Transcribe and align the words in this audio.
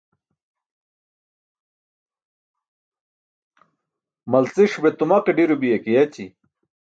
Malciṣ 4.31 4.73
be 4.81 4.89
tumaqee 4.97 5.35
ḍi̇ro 5.37 5.55
biya 5.61 5.77
ke 5.83 5.91
yaći̇. 5.95 6.27